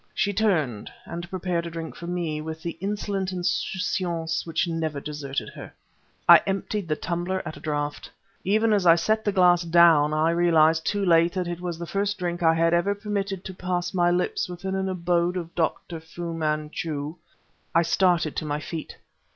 [0.15, 4.99] She turned, and prepared a drink for me, with the insolent insouciance which had never
[4.99, 5.71] deserted her.
[6.27, 8.09] I emptied the tumbler at a draught.
[8.43, 11.85] Even as I set the glass down I realized, too late, that it was the
[11.85, 15.99] first drink I had ever permitted to pass my lips within an abode of Dr.
[15.99, 17.13] Fu Manchu....
[17.75, 18.97] I started to my feet.